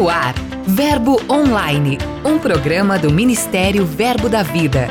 [0.00, 0.32] No ar,
[0.66, 4.88] Verbo Online, um programa do Ministério Verbo da Vida.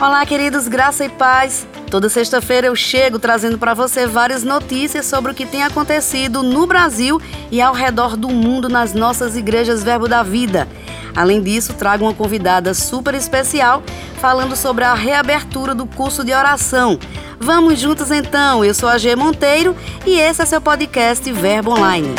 [0.00, 1.66] Olá, queridos, graça e paz.
[1.90, 6.68] Toda sexta-feira eu chego trazendo para você várias notícias sobre o que tem acontecido no
[6.68, 7.20] Brasil
[7.50, 10.68] e ao redor do mundo nas nossas igrejas Verbo da Vida.
[11.16, 13.82] Além disso, trago uma convidada super especial
[14.20, 16.98] falando sobre a reabertura do curso de oração.
[17.40, 18.64] Vamos juntos então.
[18.64, 22.14] Eu sou a G Monteiro e esse é seu podcast Verbo Online.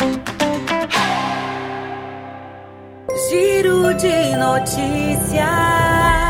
[3.30, 6.27] Giro de notícias.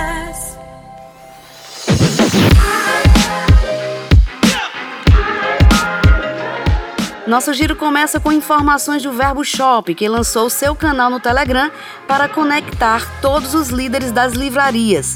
[7.28, 11.70] Nosso giro começa com informações do Verbo Shop, que lançou seu canal no Telegram
[12.06, 15.12] para conectar todos os líderes das livrarias.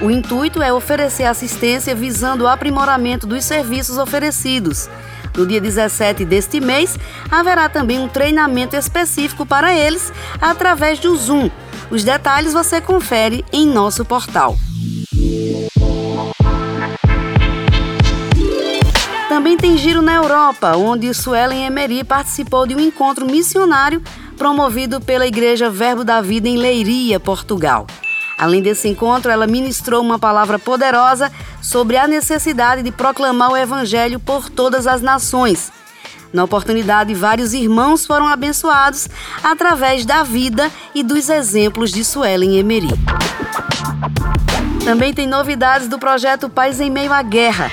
[0.00, 4.88] O intuito é oferecer assistência visando o aprimoramento dos serviços oferecidos.
[5.36, 6.98] No dia 17 deste mês,
[7.30, 11.50] haverá também um treinamento específico para eles através do Zoom.
[11.90, 14.56] Os detalhes você confere em nosso portal.
[19.40, 24.02] Também tem giro na Europa, onde Suelen Emery participou de um encontro missionário
[24.36, 27.86] promovido pela Igreja Verbo da Vida em Leiria, Portugal.
[28.36, 31.32] Além desse encontro, ela ministrou uma palavra poderosa
[31.62, 35.72] sobre a necessidade de proclamar o Evangelho por todas as nações.
[36.34, 39.08] Na oportunidade, vários irmãos foram abençoados
[39.42, 42.90] através da vida e dos exemplos de Suelen Emery.
[44.84, 47.70] Também tem novidades do projeto Paz em Meio à Guerra,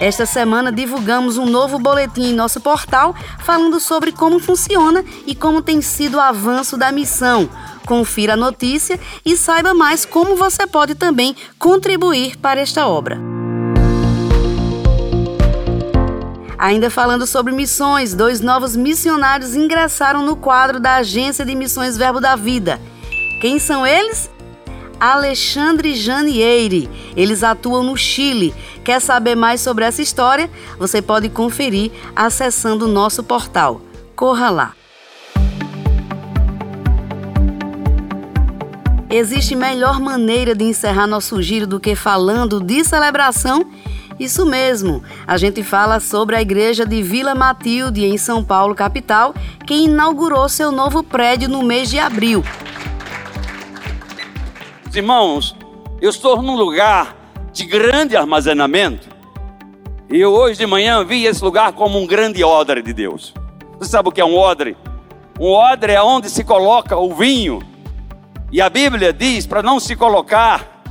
[0.00, 5.60] esta semana divulgamos um novo boletim em nosso portal falando sobre como funciona e como
[5.60, 7.50] tem sido o avanço da missão.
[7.84, 13.20] Confira a notícia e saiba mais como você pode também contribuir para esta obra.
[16.56, 22.20] Ainda falando sobre missões, dois novos missionários ingressaram no quadro da Agência de Missões Verbo
[22.20, 22.80] da Vida.
[23.42, 24.30] Quem são eles?
[25.00, 26.90] Alexandre Janieire.
[27.16, 28.54] Eles atuam no Chile.
[28.84, 30.50] Quer saber mais sobre essa história?
[30.78, 33.80] Você pode conferir acessando o nosso portal.
[34.14, 34.74] Corra lá.
[39.08, 43.66] Existe melhor maneira de encerrar nosso giro do que falando de celebração?
[44.20, 49.34] Isso mesmo, a gente fala sobre a igreja de Vila Matilde, em São Paulo, capital,
[49.66, 52.44] que inaugurou seu novo prédio no mês de abril.
[54.92, 55.54] Irmãos,
[56.00, 57.16] eu estou num lugar
[57.52, 59.08] de grande armazenamento.
[60.10, 63.32] E eu hoje de manhã vi esse lugar como um grande odre de Deus.
[63.78, 64.76] Você sabe o que é um odre?
[65.38, 67.62] Um odre é onde se coloca o vinho.
[68.50, 70.82] E a Bíblia diz para não se colocar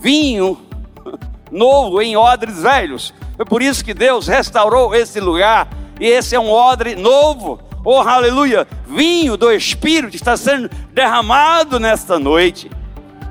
[0.00, 0.56] vinho
[1.50, 3.12] novo em odres velhos.
[3.36, 5.68] Foi por isso que Deus restaurou esse lugar.
[5.98, 7.58] E esse é um odre novo.
[7.84, 8.68] Oh, aleluia!
[8.86, 12.70] Vinho do Espírito está sendo derramado nesta noite.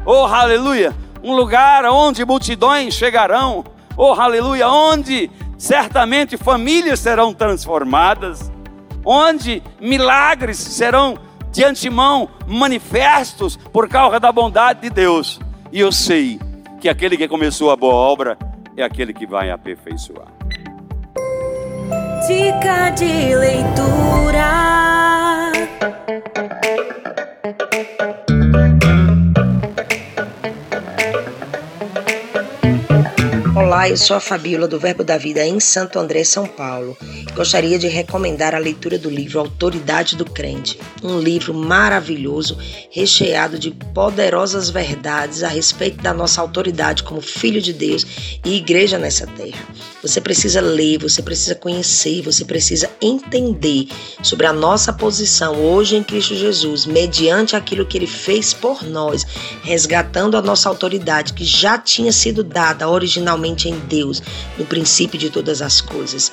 [0.05, 0.93] Oh, aleluia!
[1.23, 3.63] Um lugar onde multidões chegarão.
[3.97, 4.69] Oh, aleluia!
[4.69, 8.51] Onde certamente famílias serão transformadas.
[9.03, 11.17] Onde milagres serão
[11.51, 15.39] de antemão manifestos por causa da bondade de Deus.
[15.71, 16.39] E eu sei
[16.79, 18.37] que aquele que começou a boa obra
[18.77, 20.27] é aquele que vai aperfeiçoar.
[22.27, 24.66] Dica de leitura.
[33.57, 36.97] Olá, eu sou a Fabiola do Verbo da Vida em Santo André, São Paulo.
[37.36, 42.58] Gostaria de recomendar a leitura do livro Autoridade do Crente, um livro maravilhoso,
[42.90, 48.97] recheado de poderosas verdades a respeito da nossa autoridade como filho de Deus e igreja
[48.97, 49.62] nessa terra.
[50.02, 53.88] Você precisa ler, você precisa conhecer, você precisa entender
[54.24, 59.25] sobre a nossa posição hoje em Cristo Jesus, mediante aquilo que ele fez por nós,
[59.64, 64.22] resgatando a nossa autoridade que já tinha sido dada originalmente em Deus,
[64.58, 66.32] no princípio de todas as coisas.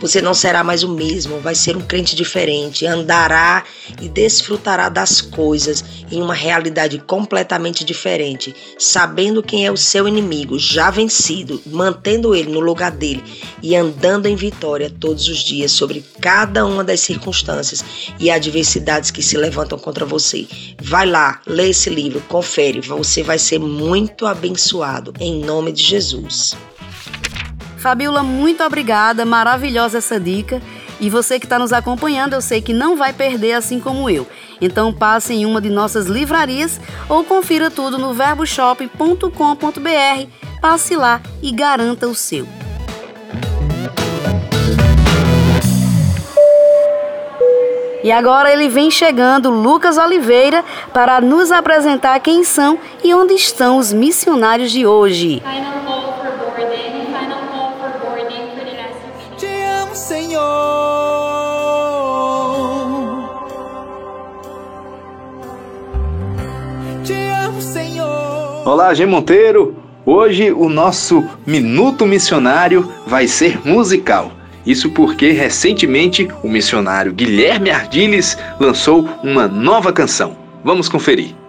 [0.00, 3.64] Você não será mais o mesmo, vai ser um crente diferente, andará
[4.00, 10.58] e desfrutará das coisas em uma realidade completamente diferente, sabendo quem é o seu inimigo,
[10.58, 13.22] já vencido, mantendo ele no lugar dele
[13.62, 17.84] e andando em vitória todos os dias sobre cada uma das circunstâncias
[18.18, 20.46] e adversidades que se levantam contra você.
[20.80, 26.54] Vai lá, lê esse livro, confere, você vai ser muito abençoado em nome de Jesus.
[27.78, 30.62] Fabiola, muito obrigada, maravilhosa essa dica.
[31.00, 34.24] E você que está nos acompanhando, eu sei que não vai perder assim como eu.
[34.60, 40.28] Então passe em uma de nossas livrarias ou confira tudo no verboshop.com.br.
[40.60, 42.46] Passe lá e garanta o seu.
[48.04, 53.78] E agora ele vem chegando, Lucas Oliveira, para nos apresentar quem são e onde estão
[53.78, 55.42] os missionários de hoje.
[55.44, 55.81] Ai,
[68.64, 69.74] Olá, G Monteiro.
[70.06, 74.30] Hoje o nosso Minuto Missionário vai ser musical.
[74.64, 80.36] Isso porque recentemente o missionário Guilherme Ardiles lançou uma nova canção.
[80.62, 81.41] Vamos conferir.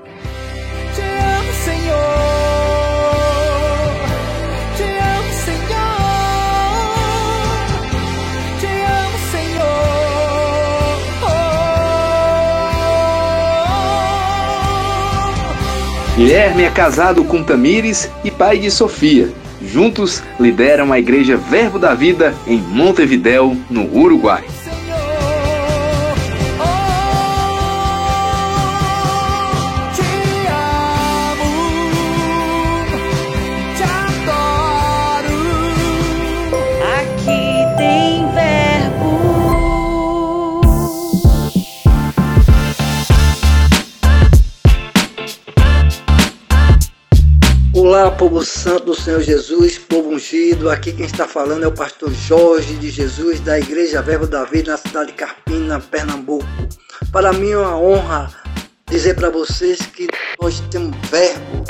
[16.16, 19.34] Guilherme é casado com Tamires e pai de Sofia.
[19.60, 24.44] Juntos lideram a Igreja Verbo da Vida em Montevidéu, no Uruguai.
[48.44, 50.70] Santo do Senhor Jesus, povo ungido.
[50.70, 54.72] Aqui quem está falando é o pastor Jorge de Jesus, da Igreja Verbo da Vida,
[54.72, 56.46] na cidade de Carpina, Pernambuco.
[57.12, 58.34] Para mim é uma honra
[58.90, 60.08] dizer para vocês que
[60.42, 61.64] nós temos verbo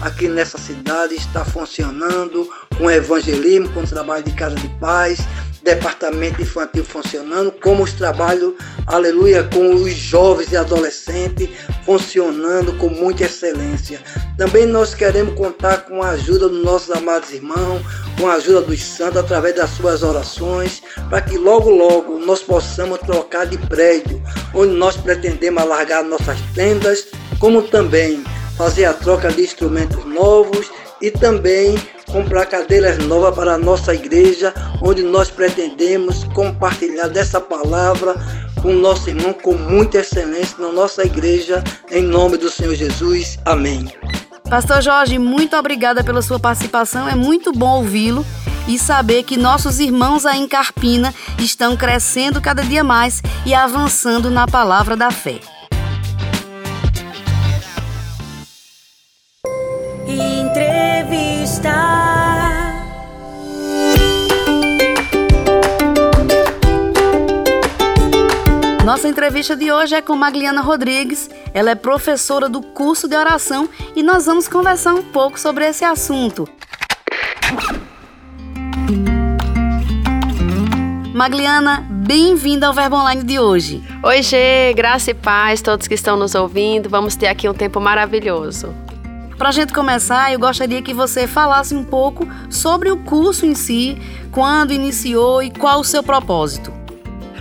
[0.00, 5.20] aqui nessa cidade, está funcionando com evangelismo, com trabalho de casa de paz,
[5.68, 8.54] departamento infantil funcionando, como os trabalhos,
[8.86, 11.50] aleluia, com os jovens e adolescentes
[11.84, 14.00] funcionando com muita excelência.
[14.38, 17.82] Também nós queremos contar com a ajuda dos nossos amados irmãos,
[18.18, 22.98] com a ajuda dos santos através das suas orações, para que logo logo nós possamos
[23.00, 24.22] trocar de prédio,
[24.54, 28.24] onde nós pretendemos alargar nossas tendas, como também
[28.56, 31.76] fazer a troca de instrumentos novos e também
[32.10, 34.52] comprar cadeiras novas para a nossa igreja,
[34.82, 38.14] onde nós pretendemos compartilhar dessa palavra
[38.62, 43.38] com nosso irmão com muita excelência na nossa igreja, em nome do Senhor Jesus.
[43.44, 43.88] Amém.
[44.48, 47.08] Pastor Jorge, muito obrigada pela sua participação.
[47.08, 48.24] É muito bom ouvi-lo
[48.66, 54.30] e saber que nossos irmãos aí em Carpina estão crescendo cada dia mais e avançando
[54.30, 55.40] na palavra da fé.
[68.84, 71.28] Nossa entrevista de hoje é com Magliana Rodrigues.
[71.52, 75.84] Ela é professora do curso de oração e nós vamos conversar um pouco sobre esse
[75.84, 76.48] assunto.
[81.14, 83.82] Magliana, bem-vinda ao Verbo Online de hoje.
[84.02, 86.88] Oi, Gê, graça e paz, todos que estão nos ouvindo.
[86.88, 88.74] Vamos ter aqui um tempo maravilhoso.
[89.38, 93.54] Para a gente começar, eu gostaria que você falasse um pouco sobre o curso em
[93.54, 93.96] si,
[94.32, 96.77] quando iniciou e qual o seu propósito.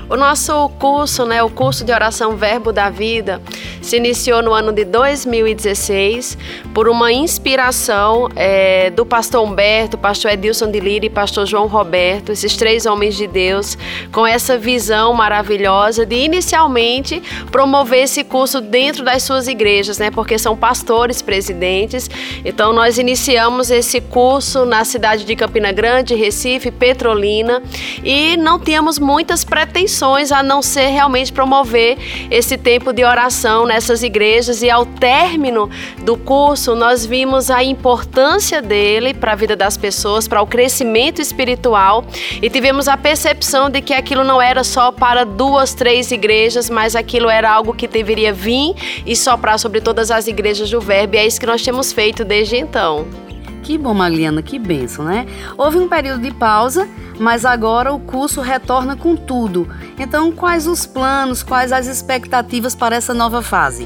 [0.10, 3.42] O nosso curso, né, o curso de oração Verbo da Vida,
[3.82, 6.38] se iniciou no ano de 2016
[6.74, 12.32] por uma inspiração é, do pastor Humberto, pastor Edilson de Lira e pastor João Roberto,
[12.32, 13.78] esses três homens de Deus,
[14.14, 17.22] com essa visão maravilhosa de inicialmente
[17.52, 22.10] promover esse curso dentro das suas igrejas, né, porque são pastores presidentes.
[22.46, 27.62] Então nós iniciamos esse curso na cidade de Campina Grande, Recife, Petrolina
[28.06, 29.97] e não tínhamos muitas pretensões
[30.32, 31.98] a não ser realmente promover
[32.30, 34.62] esse tempo de oração nessas igrejas.
[34.62, 35.70] E ao término
[36.04, 41.22] do curso nós vimos a importância dele para a vida das pessoas, para o crescimento
[41.22, 42.06] espiritual.
[42.42, 46.96] E tivemos a percepção de que aquilo não era só para duas, três igrejas, mas
[46.96, 48.76] aquilo era algo que deveria vir
[49.06, 51.16] e soprar sobre todas as igrejas do Verbo.
[51.16, 53.27] E é isso que nós temos feito desde então.
[53.68, 55.28] Que bom, Magliana, que benção, né?
[55.58, 56.88] Houve um período de pausa,
[57.20, 59.68] mas agora o curso retorna com tudo.
[60.00, 63.86] Então, quais os planos, quais as expectativas para essa nova fase?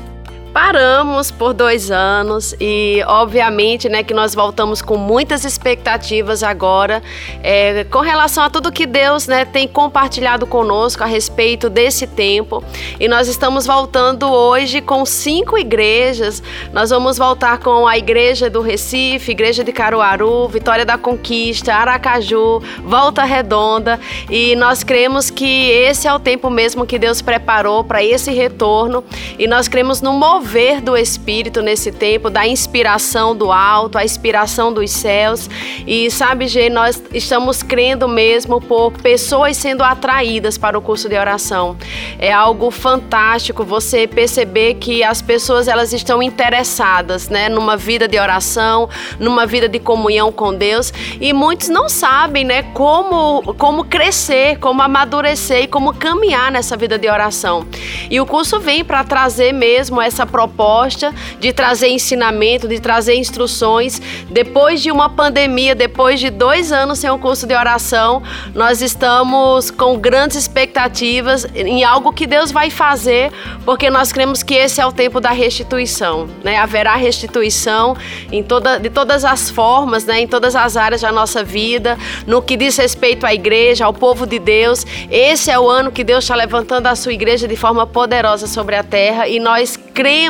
[0.64, 7.02] Paramos por dois anos e, obviamente, né, que nós voltamos com muitas expectativas agora
[7.42, 12.64] é, com relação a tudo que Deus né, tem compartilhado conosco a respeito desse tempo.
[13.00, 16.44] E nós estamos voltando hoje com cinco igrejas.
[16.72, 22.62] Nós vamos voltar com a Igreja do Recife, Igreja de Caruaru, Vitória da Conquista, Aracaju,
[22.84, 24.00] Volta Redonda.
[24.30, 29.04] E nós cremos que esse é o tempo mesmo que Deus preparou para esse retorno.
[29.40, 34.04] E nós cremos no mover mover do Espírito nesse tempo, da inspiração do alto, a
[34.04, 35.50] inspiração dos céus.
[35.88, 41.16] E sabe, Gê, nós estamos crendo mesmo por pessoas sendo atraídas para o curso de
[41.16, 41.78] oração.
[42.20, 48.20] É algo fantástico você perceber que as pessoas elas estão interessadas, né, numa vida de
[48.20, 50.92] oração, numa vida de comunhão com Deus,
[51.22, 56.98] e muitos não sabem, né, como como crescer, como amadurecer e como caminhar nessa vida
[56.98, 57.66] de oração.
[58.10, 64.02] E o curso vem para trazer mesmo essa proposta de trazer ensinamento, de trazer instruções.
[64.30, 68.24] Depois de uma pandemia, depois de dois anos sem um curso de oração,
[68.56, 73.32] nós estamos com grandes expectativas em algo que Deus vai fazer,
[73.66, 76.28] porque nós cremos que esse é o tempo da restituição.
[76.44, 76.58] Né?
[76.58, 77.96] Haverá restituição
[78.32, 80.22] em toda, de todas as formas, né?
[80.22, 84.26] em todas as áreas da nossa vida, no que diz respeito à igreja, ao povo
[84.26, 84.86] de Deus.
[85.10, 88.76] Esse é o ano que Deus está levantando a sua igreja de forma poderosa sobre
[88.76, 90.21] a terra e nós cremos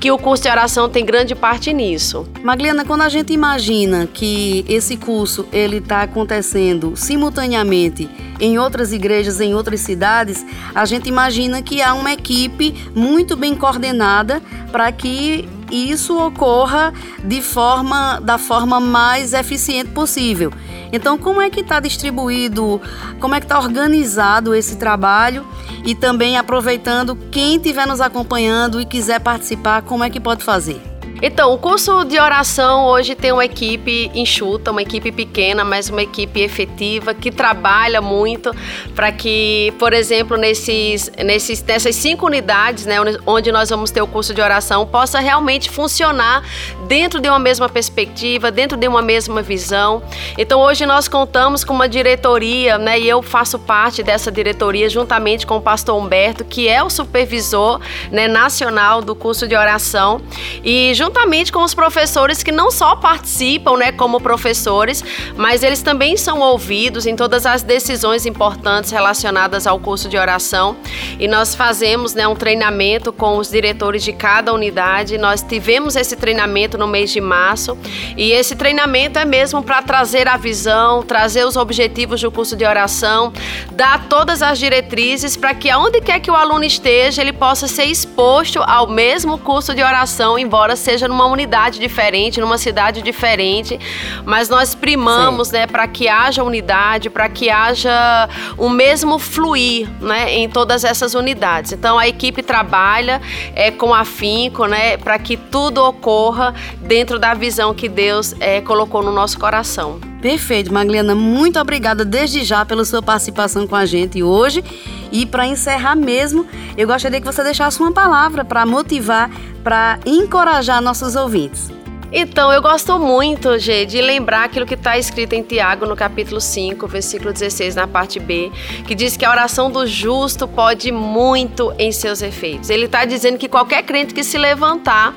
[0.00, 2.26] que o curso de oração tem grande parte nisso.
[2.42, 8.08] Magliana, quando a gente imagina que esse curso ele está acontecendo simultaneamente
[8.40, 10.44] em outras igrejas, em outras cidades,
[10.74, 16.92] a gente imagina que há uma equipe muito bem coordenada para que isso ocorra
[17.22, 20.52] de forma da forma mais eficiente possível.
[20.92, 22.80] Então, como é que está distribuído,
[23.20, 25.46] como é que está organizado esse trabalho
[25.84, 30.80] e também aproveitando quem estiver nos acompanhando e quiser participar, como é que pode fazer?
[31.20, 36.02] Então, o curso de oração hoje tem uma equipe enxuta, uma equipe pequena, mas uma
[36.02, 38.54] equipe efetiva que trabalha muito
[38.94, 44.06] para que, por exemplo, nesses, nesses, nessas cinco unidades, né, onde nós vamos ter o
[44.06, 46.44] curso de oração, possa realmente funcionar
[46.88, 50.02] dentro de uma mesma perspectiva, dentro de uma mesma visão.
[50.38, 55.46] Então, hoje nós contamos com uma diretoria, né, e eu faço parte dessa diretoria juntamente
[55.46, 57.78] com o pastor Humberto, que é o supervisor
[58.10, 60.22] né, nacional do curso de oração.
[60.64, 65.04] E juntamente com os professores que não só participam, né, como professores,
[65.36, 70.74] mas eles também são ouvidos em todas as decisões importantes relacionadas ao curso de oração.
[71.18, 75.18] E nós fazemos, né, um treinamento com os diretores de cada unidade.
[75.18, 77.76] Nós tivemos esse treinamento no mês de março,
[78.16, 82.64] e esse treinamento é mesmo para trazer a visão, trazer os objetivos do curso de
[82.64, 83.32] oração,
[83.72, 87.84] dar todas as diretrizes para que aonde quer que o aluno esteja, ele possa ser
[87.84, 93.78] exposto ao mesmo curso de oração, embora seja numa unidade diferente, numa cidade diferente,
[94.24, 95.58] mas nós primamos, Sim.
[95.58, 101.14] né, para que haja unidade, para que haja o mesmo fluir, né, em todas essas
[101.14, 101.72] unidades.
[101.72, 103.20] Então a equipe trabalha
[103.54, 109.02] é, com afinco, né, para que tudo ocorra dentro da visão que Deus é, colocou
[109.02, 110.00] no nosso coração.
[110.20, 114.64] Perfeito, Magliana, muito obrigada desde já pela sua participação com a gente hoje.
[115.12, 116.46] E para encerrar mesmo,
[116.76, 119.30] eu gostaria que você deixasse uma palavra para motivar,
[119.62, 121.70] para encorajar nossos ouvintes.
[122.10, 126.40] Então, eu gosto muito, Gê, de lembrar aquilo que está escrito em Tiago, no capítulo
[126.40, 128.50] 5, versículo 16, na parte B,
[128.86, 132.70] que diz que a oração do justo pode muito em seus efeitos.
[132.70, 135.14] Ele está dizendo que qualquer crente que se levantar,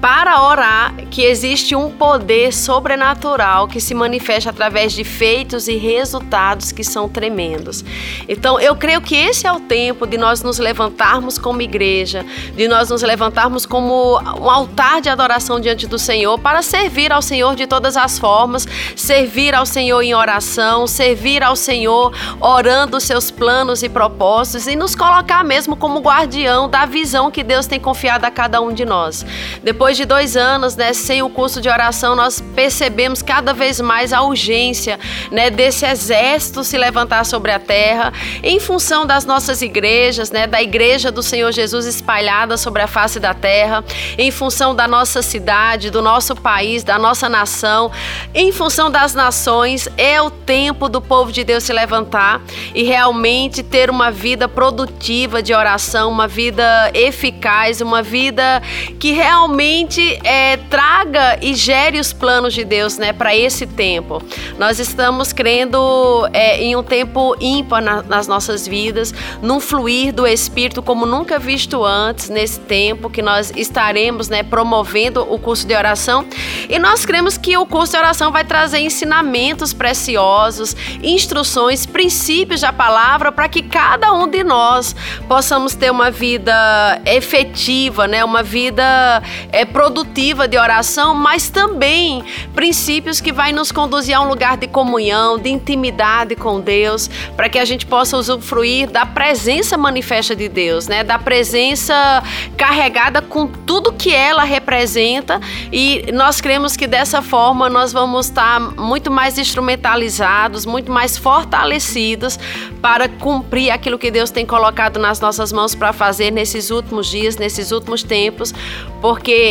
[0.00, 6.72] para orar que existe um poder sobrenatural que se manifesta através de feitos e resultados
[6.72, 7.84] que são tremendos.
[8.28, 12.24] Então, eu creio que esse é o tempo de nós nos levantarmos como igreja,
[12.54, 17.22] de nós nos levantarmos como um altar de adoração diante do Senhor para servir ao
[17.22, 23.04] Senhor de todas as formas, servir ao Senhor em oração, servir ao Senhor orando os
[23.04, 27.80] seus planos e propósitos e nos colocar mesmo como guardião da visão que Deus tem
[27.80, 29.24] confiado a cada um de nós.
[29.62, 33.80] Depois depois de dois anos, né, sem o curso de oração, nós percebemos cada vez
[33.80, 34.98] mais a urgência,
[35.30, 38.12] né, desse exército se levantar sobre a terra,
[38.42, 43.20] em função das nossas igrejas, né, da igreja do Senhor Jesus espalhada sobre a face
[43.20, 43.84] da terra,
[44.18, 47.92] em função da nossa cidade, do nosso país, da nossa nação,
[48.34, 52.42] em função das nações, é o tempo do povo de Deus se levantar
[52.74, 58.60] e realmente ter uma vida produtiva de oração, uma vida eficaz, uma vida
[58.98, 59.75] que realmente
[60.24, 64.22] é, traga e gere os planos de Deus né, para esse tempo.
[64.58, 70.26] Nós estamos crendo é, em um tempo ímpar na, nas nossas vidas, num fluir do
[70.26, 75.74] Espírito como nunca visto antes, nesse tempo que nós estaremos né, promovendo o curso de
[75.74, 76.24] oração.
[76.68, 82.72] E nós cremos que o curso de oração vai trazer ensinamentos preciosos, instruções, princípios da
[82.72, 84.96] palavra para que cada um de nós
[85.28, 93.20] possamos ter uma vida efetiva, né, uma vida é, produtiva de oração, mas também princípios
[93.20, 97.58] que vai nos conduzir a um lugar de comunhão, de intimidade com Deus, para que
[97.58, 101.04] a gente possa usufruir da presença manifesta de Deus, né?
[101.04, 102.22] Da presença
[102.56, 105.40] carregada com tudo que ela representa
[105.72, 112.38] e nós cremos que dessa forma nós vamos estar muito mais instrumentalizados, muito mais fortalecidos
[112.80, 117.36] para cumprir aquilo que Deus tem colocado nas nossas mãos para fazer nesses últimos dias,
[117.36, 118.54] nesses últimos tempos,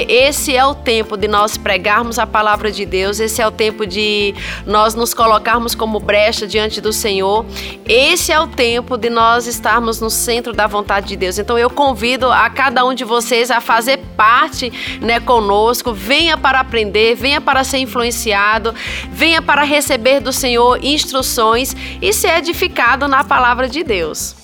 [0.07, 3.85] esse é o tempo de nós pregarmos a palavra de Deus, esse é o tempo
[3.85, 4.33] de
[4.65, 7.45] nós nos colocarmos como brecha diante do Senhor,
[7.87, 11.37] esse é o tempo de nós estarmos no centro da vontade de Deus.
[11.37, 14.71] Então eu convido a cada um de vocês a fazer parte,
[15.01, 18.73] né, conosco, venha para aprender, venha para ser influenciado,
[19.09, 24.35] venha para receber do Senhor instruções e ser edificado na palavra de Deus.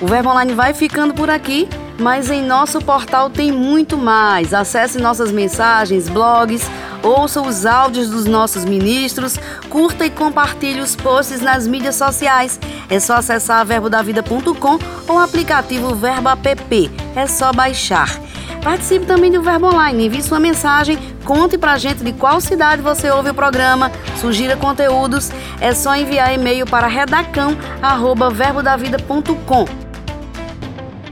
[0.00, 4.54] O Verbo Online vai ficando por aqui, mas em nosso portal tem muito mais.
[4.54, 6.70] Acesse nossas mensagens, blogs,
[7.02, 9.36] ouça os áudios dos nossos ministros,
[9.68, 12.60] curta e compartilhe os posts nas mídias sociais.
[12.88, 14.78] É só acessar verbodavida.com
[15.08, 16.90] ou o aplicativo Verbo App.
[17.16, 18.20] É só baixar.
[18.62, 23.08] Participe também do Verbo Online, envie sua mensagem, conte pra gente de qual cidade você
[23.08, 29.87] ouve o programa, sugira conteúdos, é só enviar e-mail para redacão@verbodavida.com.